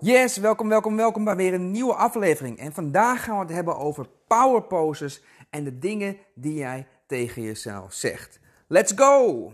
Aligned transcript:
Yes, 0.00 0.36
welkom, 0.36 0.68
welkom, 0.68 0.96
welkom 0.96 1.24
bij 1.24 1.36
weer 1.36 1.54
een 1.54 1.70
nieuwe 1.70 1.94
aflevering. 1.94 2.58
En 2.58 2.72
vandaag 2.72 3.24
gaan 3.24 3.34
we 3.34 3.42
het 3.42 3.52
hebben 3.54 3.76
over 3.76 4.06
power 4.26 4.62
poses 4.62 5.22
en 5.50 5.64
de 5.64 5.78
dingen 5.78 6.16
die 6.34 6.54
jij 6.54 6.86
tegen 7.06 7.42
jezelf 7.42 7.92
zegt. 7.92 8.40
Let's 8.66 8.92
go! 8.96 9.52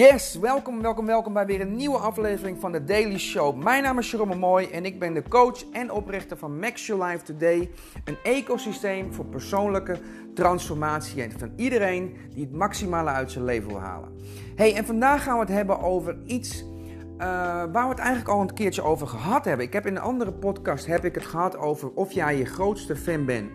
Yes, 0.00 0.38
welkom, 0.38 0.82
welkom, 0.82 1.06
welkom 1.06 1.32
bij 1.32 1.46
weer 1.46 1.60
een 1.60 1.76
nieuwe 1.76 1.98
aflevering 1.98 2.60
van 2.60 2.72
de 2.72 2.84
Daily 2.84 3.18
Show. 3.18 3.62
Mijn 3.62 3.82
naam 3.82 3.98
is 3.98 4.10
Jerome 4.10 4.34
Mooi 4.34 4.66
en 4.66 4.84
ik 4.84 4.98
ben 4.98 5.14
de 5.14 5.22
coach 5.28 5.70
en 5.72 5.92
oprichter 5.92 6.36
van 6.36 6.58
Max 6.58 6.86
Your 6.86 7.04
Life 7.04 7.24
Today. 7.24 7.70
Een 8.04 8.16
ecosysteem 8.22 9.12
voor 9.12 9.24
persoonlijke 9.24 9.98
transformatie 10.34 11.22
en 11.22 11.38
van 11.38 11.52
iedereen 11.56 12.16
die 12.34 12.44
het 12.44 12.52
maximale 12.52 13.10
uit 13.10 13.30
zijn 13.30 13.44
leven 13.44 13.68
wil 13.68 13.80
halen. 13.80 14.08
Hey, 14.54 14.74
en 14.74 14.84
vandaag 14.84 15.22
gaan 15.22 15.34
we 15.34 15.40
het 15.40 15.52
hebben 15.52 15.80
over 15.80 16.18
iets 16.24 16.62
uh, 16.62 17.26
waar 17.72 17.84
we 17.84 17.88
het 17.88 17.98
eigenlijk 17.98 18.28
al 18.28 18.40
een 18.40 18.54
keertje 18.54 18.82
over 18.82 19.06
gehad 19.06 19.44
hebben. 19.44 19.66
Ik 19.66 19.72
heb 19.72 19.86
in 19.86 19.96
een 19.96 20.02
andere 20.02 20.32
podcast 20.32 20.86
heb 20.86 21.04
ik 21.04 21.14
het 21.14 21.26
gehad 21.26 21.56
over 21.56 21.90
of 21.94 22.12
jij 22.12 22.36
je 22.36 22.44
grootste 22.44 22.96
fan 22.96 23.24
bent 23.24 23.50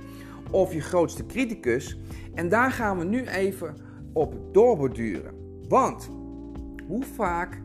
of 0.52 0.74
je 0.74 0.82
grootste 0.82 1.26
criticus. 1.26 2.00
En 2.34 2.50
daar 2.50 2.72
gaan 2.72 2.98
we 2.98 3.04
nu 3.04 3.27
even 3.27 3.76
op 4.14 4.34
doorborduren. 4.52 5.34
Want 5.68 6.10
hoe 6.88 7.04
vaak 7.04 7.62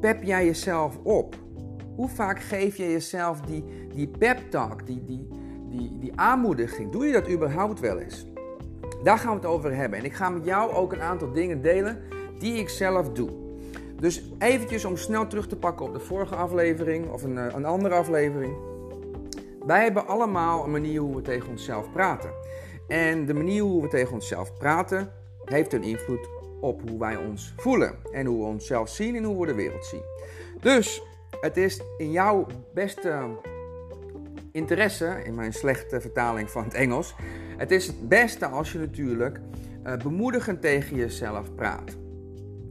pep 0.00 0.22
jij 0.22 0.44
jezelf 0.44 0.98
op? 1.02 1.36
Hoe 1.96 2.08
vaak 2.08 2.40
geef 2.40 2.76
je 2.76 2.90
jezelf 2.90 3.40
die, 3.40 3.64
die 3.94 4.08
pep 4.08 4.50
talk, 4.50 4.86
die, 4.86 5.04
die, 5.04 5.28
die, 5.70 5.98
die 5.98 6.12
aanmoediging? 6.14 6.92
Doe 6.92 7.06
je 7.06 7.12
dat 7.12 7.30
überhaupt 7.30 7.80
wel 7.80 7.98
eens? 7.98 8.26
Daar 9.02 9.18
gaan 9.18 9.30
we 9.30 9.36
het 9.36 9.46
over 9.46 9.74
hebben. 9.74 9.98
En 9.98 10.04
ik 10.04 10.14
ga 10.14 10.28
met 10.28 10.44
jou 10.44 10.72
ook 10.72 10.92
een 10.92 11.02
aantal 11.02 11.32
dingen 11.32 11.62
delen 11.62 11.98
die 12.38 12.58
ik 12.58 12.68
zelf 12.68 13.12
doe. 13.12 13.30
Dus 14.00 14.22
eventjes 14.38 14.84
om 14.84 14.96
snel 14.96 15.26
terug 15.26 15.48
te 15.48 15.56
pakken 15.56 15.86
op 15.86 15.92
de 15.92 16.00
vorige 16.00 16.34
aflevering 16.34 17.10
of 17.10 17.22
een, 17.22 17.38
eh, 17.38 17.54
een 17.54 17.64
andere 17.64 17.94
aflevering. 17.94 18.56
Wij 19.66 19.82
hebben 19.82 20.06
allemaal 20.06 20.64
een 20.64 20.70
manier 20.70 21.00
hoe 21.00 21.16
we 21.16 21.22
tegen 21.22 21.48
onszelf 21.48 21.92
praten. 21.92 22.30
En 22.88 23.26
de 23.26 23.34
manier 23.34 23.62
hoe 23.62 23.82
we 23.82 23.88
tegen 23.88 24.14
onszelf 24.14 24.54
praten 24.58 25.12
heeft 25.44 25.72
een 25.72 25.82
invloed 25.82 26.28
op 26.60 26.88
hoe 26.88 26.98
wij 26.98 27.16
ons 27.16 27.52
voelen. 27.56 27.94
En 28.12 28.26
hoe 28.26 28.38
we 28.38 28.44
onszelf 28.44 28.88
zien 28.88 29.16
en 29.16 29.24
hoe 29.24 29.40
we 29.40 29.46
de 29.46 29.54
wereld 29.54 29.84
zien. 29.84 30.02
Dus 30.60 31.02
het 31.40 31.56
is 31.56 31.80
in 31.96 32.10
jouw 32.10 32.46
beste 32.74 33.26
interesse, 34.52 35.22
in 35.24 35.34
mijn 35.34 35.52
slechte 35.52 36.00
vertaling 36.00 36.50
van 36.50 36.64
het 36.64 36.74
Engels. 36.74 37.14
Het 37.56 37.70
is 37.70 37.86
het 37.86 38.08
beste 38.08 38.46
als 38.46 38.72
je 38.72 38.78
natuurlijk 38.78 39.40
uh, 39.86 39.96
bemoedigend 39.96 40.60
tegen 40.60 40.96
jezelf 40.96 41.54
praat. 41.54 41.96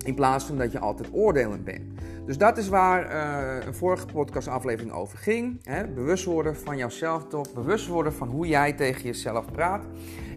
In 0.07 0.15
plaats 0.15 0.45
van 0.45 0.57
dat 0.57 0.71
je 0.71 0.79
altijd 0.79 1.09
oordelend 1.11 1.63
bent. 1.63 1.83
Dus 2.25 2.37
dat 2.37 2.57
is 2.57 2.67
waar 2.67 3.11
uh, 3.11 3.65
een 3.65 3.73
vorige 3.73 4.05
podcastaflevering 4.05 4.93
over 4.93 5.17
ging. 5.17 5.59
Hè? 5.63 5.87
Bewust 5.87 6.25
worden 6.25 6.55
van 6.55 6.77
jouzelf, 6.77 7.27
toch? 7.27 7.53
Bewust 7.53 7.87
worden 7.87 8.13
van 8.13 8.27
hoe 8.27 8.47
jij 8.47 8.73
tegen 8.73 9.01
jezelf 9.01 9.51
praat. 9.51 9.85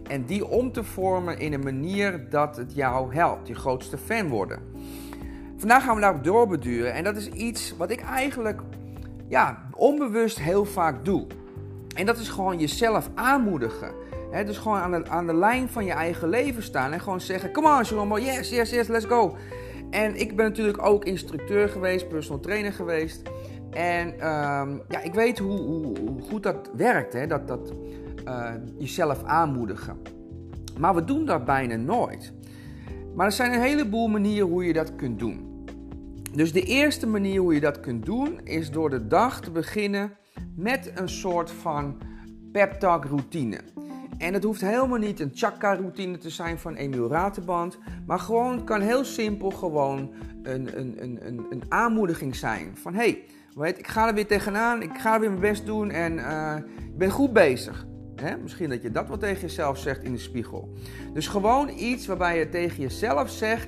En 0.09 0.25
die 0.25 0.47
om 0.47 0.71
te 0.71 0.83
vormen 0.83 1.39
in 1.39 1.53
een 1.53 1.63
manier 1.63 2.29
dat 2.29 2.57
het 2.57 2.73
jou 2.73 3.15
helpt. 3.15 3.47
Je 3.47 3.55
grootste 3.55 3.97
fan 3.97 4.29
worden. 4.29 4.59
Vandaag 5.57 5.83
gaan 5.83 5.95
we 5.95 6.01
daarop 6.01 6.23
doorbeduren. 6.23 6.93
En 6.93 7.03
dat 7.03 7.15
is 7.15 7.29
iets 7.29 7.75
wat 7.77 7.91
ik 7.91 8.01
eigenlijk 8.01 8.61
ja, 9.27 9.69
onbewust 9.75 10.39
heel 10.39 10.65
vaak 10.65 11.05
doe. 11.05 11.27
En 11.95 12.05
dat 12.05 12.17
is 12.17 12.29
gewoon 12.29 12.59
jezelf 12.59 13.09
aanmoedigen. 13.15 13.91
He, 14.31 14.43
dus 14.43 14.57
gewoon 14.57 14.77
aan 14.77 14.91
de, 14.91 15.09
aan 15.09 15.27
de 15.27 15.35
lijn 15.35 15.69
van 15.69 15.85
je 15.85 15.91
eigen 15.91 16.29
leven 16.29 16.63
staan 16.63 16.91
en 16.91 16.99
gewoon 16.99 17.21
zeggen: 17.21 17.51
Come 17.51 17.77
on, 17.77 17.83
Jerome, 17.83 18.21
yes, 18.21 18.49
yes, 18.49 18.69
yes, 18.69 18.87
let's 18.87 19.05
go. 19.05 19.35
En 19.91 20.19
ik 20.19 20.35
ben 20.35 20.45
natuurlijk 20.45 20.85
ook 20.85 21.05
instructeur 21.05 21.69
geweest, 21.69 22.07
personal 22.07 22.39
trainer 22.39 22.73
geweest. 22.73 23.21
En 23.69 24.07
um, 24.07 24.81
ja, 24.89 25.01
ik 25.03 25.13
weet 25.13 25.39
hoe, 25.39 25.59
hoe, 25.59 26.21
goed 26.21 26.43
dat 26.43 26.69
werkt, 26.75 27.13
hè? 27.13 27.27
dat, 27.27 27.47
dat 27.47 27.73
uh, 28.27 28.51
jezelf 28.77 29.23
aanmoedigen. 29.23 29.97
Maar 30.79 30.95
we 30.95 31.03
doen 31.03 31.25
dat 31.25 31.45
bijna 31.45 31.75
nooit. 31.75 32.33
Maar 33.15 33.25
er 33.25 33.31
zijn 33.31 33.53
een 33.53 33.61
heleboel 33.61 34.07
manieren 34.07 34.47
hoe 34.47 34.65
je 34.65 34.73
dat 34.73 34.95
kunt 34.95 35.19
doen. 35.19 35.65
Dus 36.33 36.53
de 36.53 36.63
eerste 36.63 37.07
manier 37.07 37.39
hoe 37.41 37.53
je 37.53 37.59
dat 37.59 37.79
kunt 37.79 38.05
doen 38.05 38.39
is 38.43 38.71
door 38.71 38.89
de 38.89 39.07
dag 39.07 39.41
te 39.41 39.51
beginnen 39.51 40.11
met 40.55 40.91
een 40.95 41.09
soort 41.09 41.51
van 41.51 41.97
pep 42.51 42.73
talk 42.73 43.05
routine. 43.05 43.59
En 44.17 44.33
het 44.33 44.43
hoeft 44.43 44.61
helemaal 44.61 44.97
niet 44.97 45.19
een 45.19 45.31
chakra 45.33 45.75
routine 45.75 46.17
te 46.17 46.29
zijn 46.29 46.59
van 46.59 46.75
Emil 46.75 47.09
Raterband. 47.09 47.77
Maar 48.05 48.19
gewoon 48.19 48.63
kan 48.63 48.81
heel 48.81 49.03
simpel 49.03 49.49
gewoon 49.49 50.11
een, 50.43 50.79
een, 50.79 51.03
een, 51.03 51.27
een, 51.27 51.45
een 51.49 51.63
aanmoediging 51.69 52.35
zijn. 52.35 52.77
Van 52.77 52.93
hey, 52.93 53.23
ik 53.63 53.87
ga 53.87 54.07
er 54.07 54.13
weer 54.13 54.27
tegenaan. 54.27 54.81
Ik 54.81 54.97
ga 54.97 55.13
er 55.13 55.19
weer 55.19 55.29
mijn 55.29 55.41
best 55.41 55.65
doen 55.65 55.89
en 55.89 56.13
uh, 56.13 56.55
ik 56.77 56.97
ben 56.97 57.09
goed 57.09 57.33
bezig. 57.33 57.85
Misschien 58.41 58.69
dat 58.69 58.81
je 58.81 58.91
dat 58.91 59.07
wel 59.07 59.17
tegen 59.17 59.41
jezelf 59.41 59.77
zegt 59.77 60.03
in 60.03 60.11
de 60.11 60.19
spiegel. 60.19 60.73
Dus 61.13 61.27
gewoon 61.27 61.69
iets 61.69 62.05
waarbij 62.05 62.37
je 62.37 62.49
tegen 62.49 62.81
jezelf 62.81 63.29
zegt... 63.29 63.67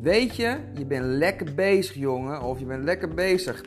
Weet 0.00 0.36
je, 0.36 0.56
je 0.74 0.86
bent 0.86 1.04
lekker 1.04 1.54
bezig 1.54 1.94
jongen. 1.94 2.42
Of 2.42 2.58
je 2.58 2.64
bent 2.64 2.84
lekker 2.84 3.14
bezig. 3.14 3.64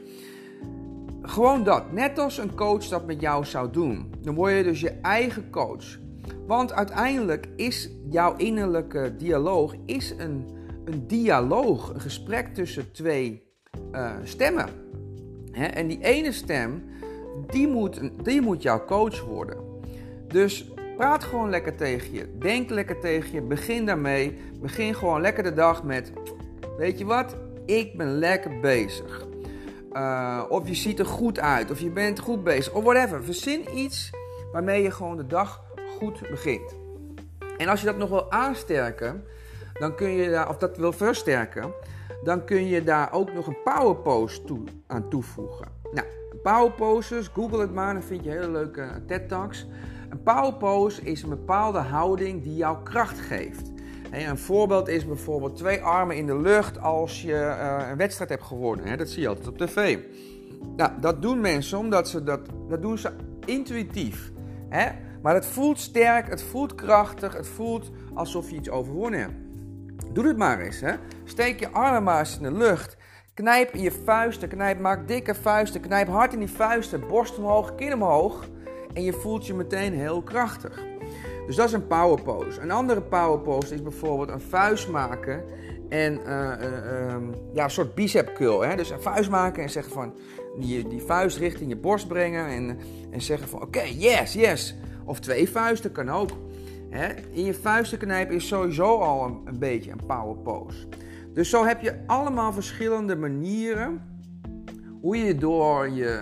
Gewoon 1.21 1.63
dat. 1.63 1.91
Net 1.91 2.19
als 2.19 2.37
een 2.37 2.55
coach 2.55 2.87
dat 2.87 3.05
met 3.05 3.21
jou 3.21 3.45
zou 3.45 3.71
doen. 3.71 4.13
Dan 4.21 4.35
word 4.35 4.55
je 4.55 4.63
dus 4.63 4.79
je 4.79 4.89
eigen 5.01 5.49
coach. 5.49 5.99
Want 6.47 6.73
uiteindelijk 6.73 7.47
is 7.55 7.89
jouw 8.09 8.35
innerlijke 8.35 9.15
dialoog 9.17 9.75
is 9.85 10.13
een, 10.17 10.47
een 10.85 11.07
dialoog, 11.07 11.93
een 11.93 12.01
gesprek 12.01 12.53
tussen 12.53 12.91
twee 12.91 13.43
uh, 13.91 14.11
stemmen. 14.23 14.69
Hè? 15.51 15.65
En 15.65 15.87
die 15.87 16.03
ene 16.03 16.31
stem, 16.31 16.83
die 17.47 17.67
moet, 17.67 18.01
die 18.23 18.41
moet 18.41 18.61
jouw 18.61 18.85
coach 18.85 19.25
worden. 19.25 19.57
Dus 20.27 20.71
praat 20.97 21.23
gewoon 21.23 21.49
lekker 21.49 21.75
tegen 21.75 22.13
je, 22.13 22.37
denk 22.39 22.69
lekker 22.69 22.99
tegen 22.99 23.33
je, 23.33 23.41
begin 23.41 23.85
daarmee. 23.85 24.37
Begin 24.61 24.95
gewoon 24.95 25.21
lekker 25.21 25.43
de 25.43 25.53
dag 25.53 25.83
met, 25.83 26.11
weet 26.77 26.99
je 26.99 27.05
wat, 27.05 27.35
ik 27.65 27.97
ben 27.97 28.17
lekker 28.17 28.59
bezig. 28.59 29.27
Uh, 29.93 30.43
of 30.49 30.67
je 30.67 30.75
ziet 30.75 30.99
er 30.99 31.05
goed 31.05 31.39
uit, 31.39 31.71
of 31.71 31.79
je 31.79 31.89
bent 31.89 32.19
goed 32.19 32.43
bezig, 32.43 32.73
of 32.73 32.83
whatever. 32.83 33.23
Verzin 33.23 33.77
iets 33.77 34.09
waarmee 34.51 34.83
je 34.83 34.91
gewoon 34.91 35.17
de 35.17 35.27
dag 35.27 35.62
goed 35.99 36.29
begint. 36.29 36.75
En 37.57 37.67
als 37.67 37.79
je 37.79 37.85
dat 37.85 37.97
nog 37.97 38.09
wil 38.09 38.31
aansterken, 38.31 39.23
dan 39.73 39.95
kun 39.95 40.09
je 40.09 40.29
daar, 40.29 40.49
of 40.49 40.57
dat 40.57 40.77
wil 40.77 40.91
versterken, 40.91 41.73
dan 42.23 42.45
kun 42.45 42.67
je 42.67 42.83
daar 42.83 43.13
ook 43.13 43.33
nog 43.33 43.47
een 43.47 43.57
power 43.63 43.95
pose 43.95 44.43
toe, 44.43 44.63
aan 44.87 45.09
toevoegen. 45.09 45.67
Nou, 45.91 46.07
power 46.43 46.71
poses, 46.71 47.27
google 47.27 47.59
het 47.59 47.73
maar, 47.73 47.93
dan 47.93 48.03
vind 48.03 48.23
je 48.23 48.29
hele 48.29 48.49
leuke 48.49 48.87
TED 49.07 49.29
Talks. 49.29 49.67
Een 50.09 50.23
power 50.23 50.53
pose 50.53 51.01
is 51.01 51.23
een 51.23 51.29
bepaalde 51.29 51.79
houding 51.79 52.43
die 52.43 52.55
jou 52.55 52.77
kracht 52.83 53.19
geeft. 53.19 53.71
een 54.11 54.37
voorbeeld 54.37 54.87
is 54.87 55.05
bijvoorbeeld 55.05 55.55
twee 55.55 55.81
armen 55.81 56.15
in 56.15 56.25
de 56.25 56.37
lucht 56.37 56.79
als 56.79 57.21
je 57.21 57.33
uh, 57.33 57.87
een 57.89 57.97
wedstrijd 57.97 58.29
hebt 58.29 58.43
gewonnen. 58.43 58.97
Dat 58.97 59.09
zie 59.09 59.21
je 59.21 59.27
altijd 59.27 59.47
op 59.47 59.57
tv. 59.57 59.97
Nou, 60.75 60.91
dat 60.99 61.21
doen 61.21 61.41
mensen 61.41 61.77
omdat 61.77 62.09
ze 62.09 62.23
dat, 62.23 62.39
dat 62.69 62.81
doen 62.81 62.97
ze 62.97 63.11
intuïtief. 63.45 64.31
Hè? 64.69 64.91
Maar 65.23 65.33
het 65.33 65.45
voelt 65.45 65.79
sterk, 65.79 66.29
het 66.29 66.43
voelt 66.43 66.75
krachtig, 66.75 67.33
het 67.33 67.47
voelt 67.47 67.91
alsof 68.13 68.49
je 68.49 68.55
iets 68.55 68.69
overwonnen 68.69 69.19
hebt. 69.19 69.33
Doe 70.13 70.27
het 70.27 70.37
maar 70.37 70.59
eens. 70.59 70.79
Hè? 70.79 70.93
Steek 71.23 71.59
je 71.59 71.69
armen 71.69 72.03
maar 72.03 72.19
eens 72.19 72.37
in 72.37 72.43
de 72.43 72.51
lucht. 72.51 72.97
Knijp 73.33 73.73
in 73.73 73.81
je 73.81 73.91
vuisten, 73.91 74.49
knijp, 74.49 74.79
maak 74.79 75.07
dikke 75.07 75.35
vuisten, 75.35 75.81
knijp 75.81 76.07
hard 76.07 76.33
in 76.33 76.39
die 76.39 76.51
vuisten, 76.51 77.07
borst 77.07 77.37
omhoog, 77.37 77.75
kin 77.75 77.93
omhoog. 77.93 78.47
En 78.93 79.03
je 79.03 79.13
voelt 79.13 79.47
je 79.47 79.53
meteen 79.53 79.93
heel 79.93 80.21
krachtig. 80.21 80.83
Dus 81.47 81.55
dat 81.55 81.67
is 81.67 81.73
een 81.73 81.87
power 81.87 82.21
pose. 82.21 82.61
Een 82.61 82.71
andere 82.71 83.01
power 83.01 83.39
pose 83.39 83.73
is 83.73 83.81
bijvoorbeeld 83.81 84.29
een 84.29 84.41
vuist 84.41 84.89
maken 84.89 85.43
en 85.89 86.19
uh, 86.27 86.51
uh, 86.61 87.13
um, 87.13 87.33
ja, 87.53 87.63
een 87.63 87.69
soort 87.69 87.95
bicep 87.95 88.33
curl. 88.33 88.61
Hè? 88.61 88.75
Dus 88.75 88.89
een 88.89 89.01
vuist 89.01 89.29
maken 89.29 89.63
en 89.63 89.69
zeggen 89.69 89.93
van 89.93 90.13
die, 90.59 90.87
die 90.87 91.01
vuist 91.01 91.37
richting 91.37 91.69
je 91.69 91.77
borst 91.77 92.07
brengen 92.07 92.47
en, 92.47 92.77
en 93.11 93.21
zeggen 93.21 93.47
van 93.47 93.61
oké, 93.61 93.81
yes, 93.81 94.33
yes. 94.33 94.75
Of 95.05 95.19
twee 95.19 95.49
vuisten 95.49 95.91
kan 95.91 96.09
ook. 96.09 96.29
In 97.31 97.45
je 97.45 97.53
vuisten 97.53 97.97
knijpen 97.97 98.35
is 98.35 98.47
sowieso 98.47 98.97
al 98.97 99.25
een, 99.25 99.41
een 99.45 99.59
beetje 99.59 99.91
een 99.91 100.05
power 100.05 100.35
pose. 100.35 100.87
Dus 101.33 101.49
zo 101.49 101.65
heb 101.65 101.81
je 101.81 102.03
allemaal 102.07 102.53
verschillende 102.53 103.15
manieren 103.15 104.01
hoe 105.01 105.17
je 105.17 105.35
door 105.35 105.89
je, 105.89 106.21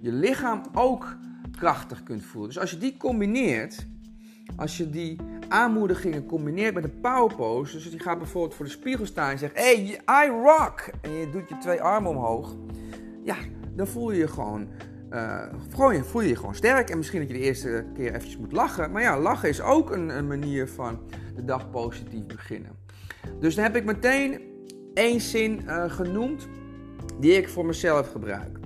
je 0.00 0.12
lichaam 0.12 0.62
ook 0.74 1.16
krachtig 1.58 2.02
kunt 2.02 2.24
voelen. 2.24 2.48
Dus 2.48 2.58
als 2.58 2.70
je 2.70 2.78
die 2.78 2.96
combineert, 2.96 3.86
als 4.56 4.76
je 4.76 4.90
die 4.90 5.16
aanmoedigingen 5.48 6.26
combineert 6.26 6.74
met 6.74 6.84
een 6.84 7.00
power 7.00 7.34
pose, 7.34 7.72
dus 7.72 7.84
je 7.84 7.98
gaat 7.98 8.18
bijvoorbeeld 8.18 8.54
voor 8.54 8.64
de 8.64 8.70
spiegel 8.70 9.06
staan 9.06 9.30
en 9.30 9.38
zegt: 9.38 9.56
Hey, 9.56 10.00
I 10.26 10.28
rock! 10.28 10.90
En 11.00 11.12
je 11.12 11.30
doet 11.30 11.48
je 11.48 11.58
twee 11.58 11.82
armen 11.82 12.10
omhoog, 12.10 12.56
ja, 13.24 13.36
dan 13.74 13.86
voel 13.86 14.10
je 14.10 14.18
je 14.18 14.28
gewoon 14.28 14.68
uh, 15.12 15.42
voel 16.02 16.20
je 16.20 16.28
je 16.28 16.36
gewoon 16.36 16.54
sterk. 16.54 16.90
En 16.90 16.96
misschien 16.96 17.20
dat 17.20 17.28
je 17.28 17.34
de 17.34 17.40
eerste 17.40 17.84
keer 17.94 18.08
eventjes 18.08 18.38
moet 18.38 18.52
lachen. 18.52 18.90
Maar 18.90 19.02
ja, 19.02 19.18
lachen 19.18 19.48
is 19.48 19.60
ook 19.60 19.90
een, 19.90 20.08
een 20.08 20.26
manier 20.26 20.68
van 20.68 20.98
de 21.34 21.44
dag 21.44 21.70
positief 21.70 22.26
beginnen. 22.26 22.70
Dus 23.40 23.54
dan 23.54 23.64
heb 23.64 23.76
ik 23.76 23.84
meteen 23.84 24.40
één 24.94 25.20
zin 25.20 25.62
uh, 25.66 25.90
genoemd 25.90 26.48
die 27.20 27.32
ik 27.32 27.48
voor 27.48 27.66
mezelf 27.66 28.10
gebruik. 28.10 28.58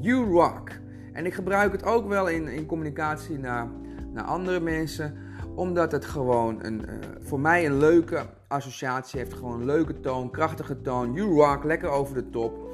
You 0.00 0.24
rock. 0.24 0.70
En 1.12 1.26
ik 1.26 1.34
gebruik 1.34 1.72
het 1.72 1.84
ook 1.84 2.08
wel 2.08 2.28
in, 2.28 2.48
in 2.48 2.66
communicatie 2.66 3.38
naar, 3.38 3.66
naar 4.12 4.24
andere 4.24 4.60
mensen, 4.60 5.14
omdat 5.54 5.92
het 5.92 6.04
gewoon 6.04 6.64
een, 6.64 6.82
uh, 6.88 6.94
voor 7.20 7.40
mij 7.40 7.66
een 7.66 7.78
leuke 7.78 8.26
associatie 8.48 9.18
heeft. 9.20 9.34
Gewoon 9.34 9.60
een 9.60 9.66
leuke 9.66 10.00
toon, 10.00 10.30
krachtige 10.30 10.80
toon. 10.80 11.12
You 11.12 11.34
rock, 11.34 11.64
lekker 11.64 11.88
over 11.88 12.14
de 12.14 12.30
top. 12.30 12.66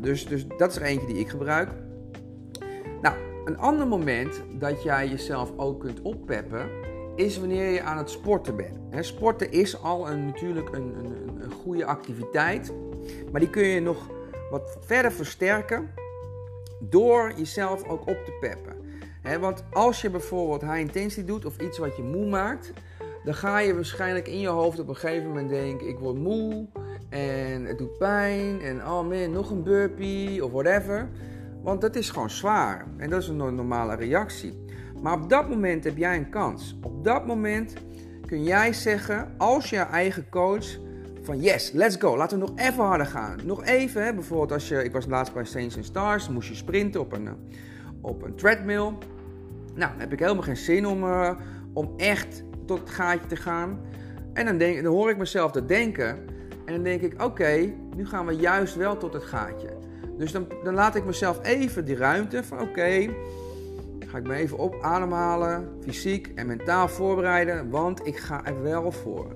Dus, 0.00 0.26
dus 0.26 0.46
dat 0.58 0.70
is 0.70 0.76
er 0.76 0.82
eentje 0.82 1.06
die 1.06 1.18
ik 1.18 1.28
gebruik. 1.28 1.68
Nou, 3.02 3.16
een 3.44 3.58
ander 3.58 3.86
moment 3.86 4.42
dat 4.58 4.82
jij 4.82 5.08
jezelf 5.08 5.52
ook 5.56 5.80
kunt 5.80 6.02
oppeppen, 6.02 6.70
is 7.16 7.38
wanneer 7.38 7.70
je 7.70 7.82
aan 7.82 7.98
het 7.98 8.10
sporten 8.10 8.56
bent. 8.56 9.06
Sporten 9.06 9.50
is 9.52 9.82
al 9.82 10.10
een, 10.10 10.26
natuurlijk 10.26 10.74
een, 10.74 10.94
een, 10.98 11.42
een 11.42 11.50
goede 11.50 11.84
activiteit, 11.84 12.72
maar 13.30 13.40
die 13.40 13.50
kun 13.50 13.66
je 13.66 13.80
nog 13.80 14.10
wat 14.50 14.78
verder 14.80 15.12
versterken 15.12 15.90
door 16.80 17.32
jezelf 17.36 17.88
ook 17.88 18.00
op 18.00 18.24
te 18.24 18.36
peppen. 18.40 18.76
want 19.40 19.64
als 19.70 20.00
je 20.00 20.10
bijvoorbeeld 20.10 20.60
high 20.60 20.78
intensity 20.78 21.26
doet 21.26 21.44
of 21.44 21.58
iets 21.58 21.78
wat 21.78 21.96
je 21.96 22.02
moe 22.02 22.26
maakt, 22.26 22.72
dan 23.24 23.34
ga 23.34 23.58
je 23.58 23.74
waarschijnlijk 23.74 24.28
in 24.28 24.40
je 24.40 24.48
hoofd 24.48 24.78
op 24.78 24.88
een 24.88 24.96
gegeven 24.96 25.28
moment 25.28 25.48
denken: 25.48 25.88
ik 25.88 25.98
word 25.98 26.16
moe 26.16 26.66
en 27.08 27.64
het 27.64 27.78
doet 27.78 27.98
pijn 27.98 28.60
en 28.60 28.80
oh 28.80 29.08
man, 29.08 29.32
nog 29.32 29.50
een 29.50 29.62
burpee 29.62 30.44
of 30.44 30.50
whatever. 30.50 31.08
Want 31.62 31.80
dat 31.80 31.96
is 31.96 32.10
gewoon 32.10 32.30
zwaar 32.30 32.86
en 32.96 33.10
dat 33.10 33.22
is 33.22 33.28
een 33.28 33.36
normale 33.36 33.94
reactie. 33.94 34.64
Maar 35.02 35.14
op 35.14 35.28
dat 35.28 35.48
moment 35.48 35.84
heb 35.84 35.96
jij 35.96 36.16
een 36.16 36.30
kans. 36.30 36.78
Op 36.82 37.04
dat 37.04 37.26
moment 37.26 37.74
kun 38.26 38.42
jij 38.42 38.72
zeggen, 38.72 39.34
als 39.38 39.70
je 39.70 39.76
eigen 39.76 40.28
coach, 40.30 40.78
van 41.22 41.40
yes, 41.40 41.72
let's 41.72 41.96
go, 41.96 42.16
laten 42.16 42.38
we 42.38 42.44
nog 42.46 42.58
even 42.58 42.84
harder 42.84 43.06
gaan. 43.06 43.38
Nog 43.44 43.64
even, 43.64 44.04
hè, 44.04 44.14
bijvoorbeeld 44.14 44.52
als 44.52 44.68
je, 44.68 44.84
ik 44.84 44.92
was 44.92 45.06
laatst 45.06 45.34
bij 45.34 45.44
Saints 45.44 45.76
and 45.76 45.84
Stars, 45.84 46.28
moest 46.28 46.48
je 46.48 46.54
sprinten 46.54 47.00
op 47.00 47.12
een, 47.12 47.28
op 48.00 48.22
een 48.22 48.34
treadmill. 48.34 48.92
Nou, 49.74 49.92
heb 49.96 50.12
ik 50.12 50.18
helemaal 50.18 50.42
geen 50.42 50.56
zin 50.56 50.86
om, 50.86 51.04
uh, 51.04 51.30
om 51.72 51.92
echt 51.96 52.44
tot 52.66 52.78
het 52.78 52.90
gaatje 52.90 53.26
te 53.26 53.36
gaan. 53.36 53.80
En 54.32 54.44
dan, 54.46 54.58
denk, 54.58 54.82
dan 54.82 54.92
hoor 54.92 55.10
ik 55.10 55.16
mezelf 55.16 55.50
dat 55.50 55.68
denken. 55.68 56.08
En 56.64 56.74
dan 56.74 56.82
denk 56.82 57.00
ik, 57.00 57.22
oké, 57.22 57.72
nu 57.96 58.06
gaan 58.06 58.26
we 58.26 58.32
juist 58.32 58.74
wel 58.74 58.96
tot 58.96 59.12
het 59.12 59.24
gaatje. 59.24 59.68
Dus 60.18 60.32
dan, 60.32 60.46
dan 60.64 60.74
laat 60.74 60.94
ik 60.94 61.04
mezelf 61.04 61.38
even 61.42 61.84
die 61.84 61.96
ruimte 61.96 62.44
van 62.44 62.60
oké, 62.60 63.08
ga 63.98 64.18
ik 64.18 64.26
me 64.26 64.34
even 64.34 64.58
op 64.58 64.78
ademhalen, 64.80 65.68
fysiek 65.80 66.32
en 66.34 66.46
mentaal 66.46 66.88
voorbereiden, 66.88 67.70
want 67.70 68.06
ik 68.06 68.16
ga 68.16 68.44
er 68.44 68.62
wel 68.62 68.92
voor. 68.92 69.26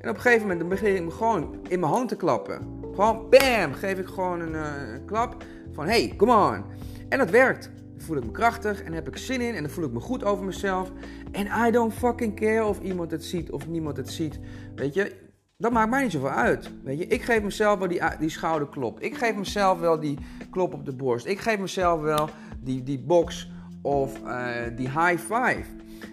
En 0.00 0.08
op 0.08 0.14
een 0.16 0.20
gegeven 0.20 0.42
moment 0.42 0.60
dan 0.60 0.68
begin 0.68 0.94
ik 0.94 1.04
me 1.04 1.10
gewoon 1.10 1.56
in 1.68 1.80
mijn 1.80 1.92
hand 1.92 2.08
te 2.08 2.16
klappen. 2.16 2.80
Gewoon 2.94 3.28
bam, 3.30 3.72
geef 3.72 3.98
ik 3.98 4.06
gewoon 4.06 4.40
een, 4.40 4.52
uh, 4.52 4.64
klap 5.06 5.44
van 5.72 5.86
hey, 5.86 6.14
come 6.16 6.54
on. 6.54 6.64
En 7.08 7.18
dat 7.18 7.30
werkt. 7.30 7.70
Dan 7.96 8.06
voel 8.06 8.16
ik 8.16 8.24
me 8.24 8.30
krachtig 8.30 8.82
en 8.82 8.92
heb 8.92 9.08
ik 9.08 9.16
zin 9.16 9.40
in 9.40 9.54
en 9.54 9.62
dan 9.62 9.70
voel 9.70 9.84
ik 9.84 9.92
me 9.92 10.00
goed 10.00 10.24
over 10.24 10.44
mezelf. 10.44 10.92
En 11.32 11.66
I 11.66 11.70
don't 11.70 11.92
fucking 11.92 12.36
care 12.36 12.64
of 12.64 12.80
iemand 12.80 13.10
het 13.10 13.24
ziet 13.24 13.50
of 13.50 13.68
niemand 13.68 13.96
het 13.96 14.10
ziet. 14.10 14.38
Weet 14.74 14.94
je, 14.94 15.12
dat 15.58 15.72
maakt 15.72 15.90
mij 15.90 16.02
niet 16.02 16.12
zoveel 16.12 16.30
uit. 16.30 16.70
Weet 16.82 16.98
je, 16.98 17.06
ik 17.06 17.22
geef 17.22 17.42
mezelf 17.42 17.78
wel 17.78 17.88
die, 17.88 18.00
die 18.18 18.28
schouderklop. 18.28 19.00
Ik 19.00 19.16
geef 19.16 19.34
mezelf 19.34 19.78
wel 19.78 20.00
die 20.00 20.18
klop 20.50 20.74
op 20.74 20.84
de 20.84 20.92
borst. 20.92 21.26
Ik 21.26 21.38
geef 21.38 21.58
mezelf 21.58 22.00
wel 22.00 22.28
die, 22.60 22.82
die 22.82 22.98
box 22.98 23.50
of 23.82 24.20
uh, 24.24 24.50
die 24.76 24.88
high 24.88 25.18
five. 25.18 25.64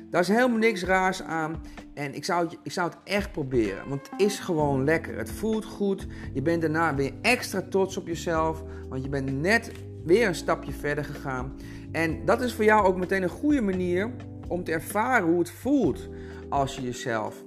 Daar 0.09 0.21
is 0.21 0.27
helemaal 0.27 0.57
niks 0.57 0.83
raars 0.83 1.21
aan. 1.21 1.61
En 1.93 2.15
ik 2.15 2.25
zou, 2.25 2.45
het, 2.45 2.57
ik 2.63 2.71
zou 2.71 2.89
het 2.89 2.97
echt 3.03 3.31
proberen. 3.31 3.89
Want 3.89 4.09
het 4.09 4.21
is 4.21 4.39
gewoon 4.39 4.83
lekker. 4.83 5.17
Het 5.17 5.31
voelt 5.31 5.65
goed. 5.65 6.07
Je 6.33 6.41
bent 6.41 6.61
daarna 6.61 6.95
weer 6.95 7.11
extra 7.21 7.61
trots 7.69 7.97
op 7.97 8.07
jezelf. 8.07 8.63
Want 8.89 9.03
je 9.03 9.09
bent 9.09 9.31
net 9.31 9.71
weer 10.03 10.27
een 10.27 10.35
stapje 10.35 10.71
verder 10.71 11.05
gegaan. 11.05 11.53
En 11.91 12.25
dat 12.25 12.41
is 12.41 12.53
voor 12.53 12.63
jou 12.63 12.85
ook 12.85 12.97
meteen 12.97 13.23
een 13.23 13.29
goede 13.29 13.61
manier 13.61 14.11
om 14.47 14.63
te 14.63 14.71
ervaren 14.71 15.27
hoe 15.27 15.39
het 15.39 15.51
voelt 15.51 16.09
als 16.49 16.75
je 16.75 16.81
jezelf 16.81 17.43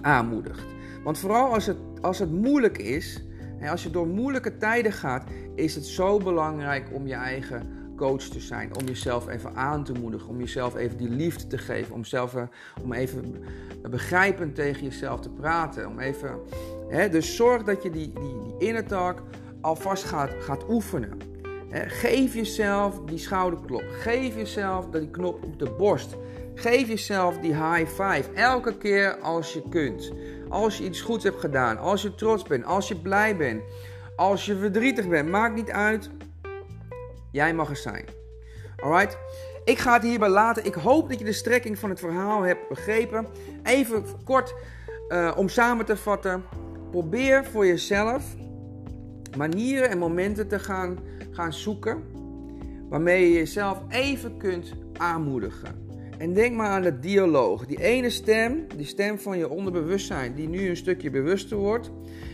aanmoedigt. 0.00 0.75
Want 1.06 1.18
vooral 1.18 1.52
als 1.52 1.66
het, 1.66 1.76
als 2.00 2.18
het 2.18 2.32
moeilijk 2.32 2.78
is, 2.78 3.22
en 3.58 3.68
als 3.68 3.82
je 3.82 3.90
door 3.90 4.06
moeilijke 4.06 4.56
tijden 4.56 4.92
gaat, 4.92 5.24
is 5.54 5.74
het 5.74 5.84
zo 5.84 6.18
belangrijk 6.18 6.88
om 6.92 7.06
je 7.06 7.14
eigen 7.14 7.92
coach 7.96 8.22
te 8.22 8.40
zijn. 8.40 8.76
Om 8.76 8.86
jezelf 8.86 9.28
even 9.28 9.54
aan 9.54 9.84
te 9.84 9.92
moedigen, 9.92 10.28
om 10.28 10.38
jezelf 10.38 10.76
even 10.76 10.96
die 10.96 11.08
liefde 11.08 11.46
te 11.46 11.58
geven, 11.58 11.94
om, 11.94 12.04
zelf, 12.04 12.34
om 12.82 12.92
even 12.92 13.44
begrijpend 13.90 14.54
tegen 14.54 14.82
jezelf 14.82 15.20
te 15.20 15.30
praten. 15.30 15.88
Om 15.88 16.00
even, 16.00 16.38
hè, 16.88 17.08
dus 17.08 17.36
zorg 17.36 17.62
dat 17.62 17.82
je 17.82 17.90
die, 17.90 18.12
die, 18.12 18.42
die 18.42 18.68
inner 18.68 18.86
talk 18.86 19.22
alvast 19.60 20.04
gaat, 20.04 20.30
gaat 20.38 20.68
oefenen. 20.68 21.18
geef 21.70 22.34
jezelf 22.34 23.00
die 23.04 23.18
schouderklop. 23.18 23.84
Geef 23.90 24.34
jezelf 24.34 24.86
die 24.90 25.10
knop 25.10 25.44
op 25.44 25.58
de 25.58 25.70
borst. 25.70 26.16
Geef 26.54 26.88
jezelf 26.88 27.38
die 27.38 27.54
high 27.54 27.86
five. 27.86 28.24
Elke 28.34 28.76
keer 28.76 29.16
als 29.16 29.52
je 29.52 29.62
kunt. 29.68 30.12
Als 30.48 30.78
je 30.78 30.84
iets 30.84 31.00
goeds 31.00 31.24
hebt 31.24 31.40
gedaan. 31.40 31.78
Als 31.78 32.02
je 32.02 32.14
trots 32.14 32.42
bent. 32.42 32.64
Als 32.64 32.88
je 32.88 32.96
blij 32.96 33.36
bent. 33.36 33.62
Als 34.16 34.46
je 34.46 34.56
verdrietig 34.56 35.08
bent. 35.08 35.28
Maakt 35.28 35.54
niet 35.54 35.70
uit. 35.70 36.10
Jij 37.32 37.54
mag 37.54 37.70
er 37.70 37.76
zijn. 37.76 38.04
Alright? 38.76 39.18
Ik 39.64 39.78
ga 39.78 39.92
het 39.92 40.02
hierbij 40.02 40.28
laten. 40.28 40.64
Ik 40.64 40.74
hoop 40.74 41.08
dat 41.08 41.18
je 41.18 41.24
de 41.24 41.32
strekking 41.32 41.78
van 41.78 41.90
het 41.90 42.00
verhaal 42.00 42.42
hebt 42.42 42.68
begrepen. 42.68 43.26
Even 43.62 44.04
kort 44.24 44.54
uh, 45.08 45.32
om 45.36 45.48
samen 45.48 45.84
te 45.84 45.96
vatten. 45.96 46.44
Probeer 46.90 47.44
voor 47.44 47.66
jezelf 47.66 48.24
manieren 49.36 49.90
en 49.90 49.98
momenten 49.98 50.48
te 50.48 50.58
gaan, 50.58 50.98
gaan 51.30 51.52
zoeken. 51.52 52.02
Waarmee 52.88 53.28
je 53.28 53.32
jezelf 53.32 53.82
even 53.88 54.36
kunt 54.36 54.72
aanmoedigen. 54.96 55.85
En 56.18 56.32
denk 56.32 56.56
maar 56.56 56.68
aan 56.68 56.82
de 56.82 56.98
dialoog. 56.98 57.66
Die 57.66 57.82
ene 57.82 58.10
stem, 58.10 58.66
die 58.76 58.86
stem 58.86 59.18
van 59.18 59.38
je 59.38 59.48
onderbewustzijn, 59.48 60.34
die 60.34 60.48
nu 60.48 60.68
een 60.68 60.76
stukje 60.76 61.10
bewuster 61.10 61.56
wordt. 61.56 61.90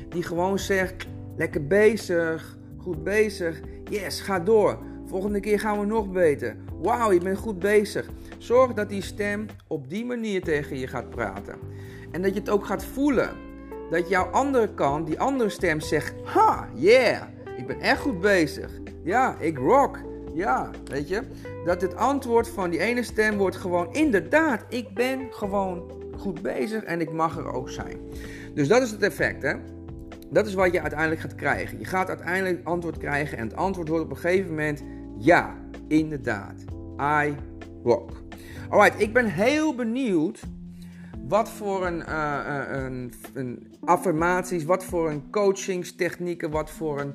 Die 0.08 0.23
gewoon 0.23 0.58
zegt: 0.58 1.06
lekker 1.37 1.67
bezig, 1.67 2.58
goed 2.79 3.05
bezig. 3.05 3.61
Yes, 3.90 4.20
ga 4.20 4.40
door. 4.40 4.79
Volgende 5.06 5.40
keer 5.40 5.61
gaan 5.61 5.81
we 5.81 5.87
nog 5.87 6.11
beter. 6.11 6.56
Wauw, 6.82 7.12
je 7.12 7.20
bent 7.20 7.38
goed 7.38 7.58
bezig. 7.58 8.08
Zorg 8.38 8.73
dat 8.73 8.88
die 8.88 9.02
stem 9.02 9.46
op 9.67 9.88
die 9.88 10.05
manier 10.05 10.43
tegen 10.43 10.78
je 10.78 10.87
gaat 10.87 11.11
praten. 11.11 11.55
En 12.11 12.23
dat 12.23 12.35
je 12.35 12.40
het 12.40 12.50
ook 12.50 12.67
gaat 12.67 12.85
voelen. 12.85 13.31
Dat 13.90 14.08
jouw 14.08 14.25
andere 14.25 14.75
kant, 14.75 15.06
die 15.06 15.20
andere 15.20 15.49
stem 15.49 15.81
zegt: 15.81 16.14
Ha, 16.25 16.68
yeah, 16.75 17.23
ik 17.57 17.66
ben 17.66 17.80
echt 17.80 18.00
goed 18.00 18.21
bezig. 18.21 18.71
Ja, 19.04 19.37
ik 19.38 19.59
rock. 19.59 19.99
Ja, 20.35 20.71
weet 20.85 21.09
je. 21.09 21.23
Dat 21.65 21.81
het 21.81 21.97
antwoord 21.97 22.49
van 22.49 22.71
die 22.71 22.81
ene 22.81 23.03
stem 23.03 23.37
wordt 23.37 23.57
gewoon: 23.57 23.93
inderdaad, 23.93 24.65
ik 24.69 24.95
ben 24.95 25.27
gewoon 25.31 25.93
goed 26.19 26.43
bezig 26.43 26.83
en 26.83 27.01
ik 27.01 27.12
mag 27.12 27.37
er 27.37 27.53
ook 27.53 27.71
zijn. 27.71 27.97
Dus 28.55 28.69
dat 28.69 28.83
is 28.83 28.91
het 28.91 29.03
effect, 29.03 29.43
hè. 29.43 29.55
Dat 30.31 30.47
is 30.47 30.55
wat 30.55 30.73
je 30.73 30.81
uiteindelijk 30.81 31.21
gaat 31.21 31.35
krijgen. 31.35 31.79
Je 31.79 31.85
gaat 31.85 32.09
uiteindelijk 32.09 32.67
antwoord 32.67 32.99
krijgen 32.99 33.39
en 33.39 33.45
het 33.45 33.57
antwoord 33.57 33.89
wordt 33.89 34.05
op 34.05 34.11
een 34.11 34.17
gegeven 34.17 34.49
moment: 34.49 34.83
ja, 35.19 35.57
inderdaad. 35.89 36.65
I 37.01 37.35
rock. 37.85 38.11
Alright, 38.69 39.01
ik 39.01 39.12
ben 39.12 39.27
heel 39.27 39.75
benieuwd 39.75 40.41
wat 41.29 41.51
voor 41.51 41.87
een, 41.87 41.99
uh, 42.09 42.61
een, 42.71 43.12
een 43.35 43.67
affirmaties, 43.85 44.65
wat 44.65 44.85
voor 44.85 45.11
een 45.11 45.31
coachingstechnieken, 45.31 46.51
wat 46.51 46.71
voor 46.71 47.01
een 47.01 47.15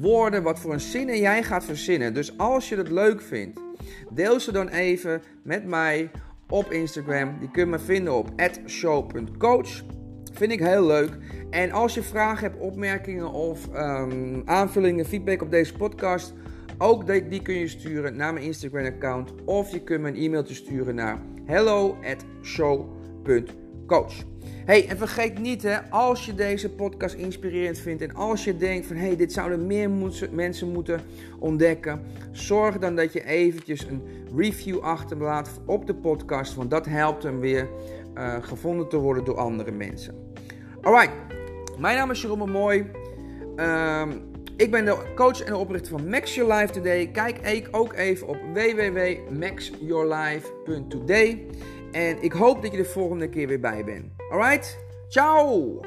woorden, 0.00 0.42
wat 0.42 0.60
voor 0.60 0.72
een 0.72 0.80
zinnen 0.80 1.18
jij 1.18 1.42
gaat 1.42 1.64
verzinnen. 1.64 2.14
Dus 2.14 2.38
als 2.38 2.68
je 2.68 2.76
het 2.76 2.90
leuk 2.90 3.20
vindt, 3.20 3.60
deel 4.10 4.40
ze 4.40 4.52
dan 4.52 4.68
even 4.68 5.22
met 5.42 5.64
mij 5.64 6.10
op 6.48 6.72
Instagram. 6.72 7.38
Die 7.38 7.50
kun 7.50 7.64
je 7.64 7.70
me 7.70 7.78
vinden 7.78 8.14
op 8.14 8.30
show.coach. 8.66 9.82
Vind 10.32 10.52
ik 10.52 10.60
heel 10.60 10.86
leuk. 10.86 11.18
En 11.50 11.70
als 11.70 11.94
je 11.94 12.02
vragen 12.02 12.50
hebt, 12.50 12.60
opmerkingen 12.60 13.32
of 13.32 13.68
um, 13.74 14.42
aanvullingen, 14.44 15.06
feedback 15.06 15.42
op 15.42 15.50
deze 15.50 15.74
podcast, 15.74 16.34
ook 16.78 17.06
die, 17.06 17.28
die 17.28 17.42
kun 17.42 17.54
je 17.54 17.68
sturen 17.68 18.16
naar 18.16 18.32
mijn 18.32 18.44
Instagram-account. 18.44 19.32
Of 19.44 19.70
je 19.70 19.82
kunt 19.82 20.02
me 20.02 20.08
een 20.08 20.16
e-mailtje 20.16 20.54
sturen 20.54 20.94
naar 20.94 21.18
hello@show.coach. 21.44 23.63
Hey, 24.64 24.88
en 24.88 24.96
vergeet 24.96 25.38
niet, 25.38 25.62
hè, 25.62 25.90
als 25.90 26.26
je 26.26 26.34
deze 26.34 26.70
podcast 26.70 27.14
inspirerend 27.14 27.78
vindt 27.78 28.02
en 28.02 28.14
als 28.14 28.44
je 28.44 28.56
denkt 28.56 28.86
van 28.86 28.96
hey, 28.96 29.16
dit 29.16 29.32
zouden 29.32 29.66
meer 29.66 29.90
mensen 30.30 30.72
moeten 30.72 31.00
ontdekken, 31.38 32.02
zorg 32.32 32.78
dan 32.78 32.96
dat 32.96 33.12
je 33.12 33.24
eventjes 33.24 33.86
een 33.86 34.02
review 34.36 34.78
achterlaat 34.78 35.50
op 35.66 35.86
de 35.86 35.94
podcast, 35.94 36.54
want 36.54 36.70
dat 36.70 36.86
helpt 36.86 37.22
hem 37.22 37.40
weer 37.40 37.68
uh, 38.14 38.36
gevonden 38.40 38.88
te 38.88 38.96
worden 38.96 39.24
door 39.24 39.36
andere 39.36 39.70
mensen. 39.70 40.14
Alright, 40.80 41.12
mijn 41.78 41.96
naam 41.96 42.10
is 42.10 42.22
Jerome 42.22 42.46
Mooi. 42.46 42.86
Um, 43.56 44.32
ik 44.56 44.70
ben 44.70 44.84
de 44.84 44.96
coach 45.14 45.40
en 45.40 45.54
oprichter 45.54 45.98
van 45.98 46.08
Max 46.08 46.34
Your 46.34 46.54
Life 46.54 46.72
Today. 46.72 47.10
Kijk 47.10 47.68
ook 47.70 47.92
even 47.92 48.28
op 48.28 48.36
www.maxyourlife.today. 48.52 51.46
En 51.94 52.22
ik 52.22 52.32
hoop 52.32 52.62
dat 52.62 52.70
je 52.70 52.76
de 52.76 52.84
volgende 52.84 53.28
keer 53.28 53.48
weer 53.48 53.60
bij 53.60 53.84
bent. 53.84 54.12
Alright? 54.30 54.78
Ciao! 55.08 55.80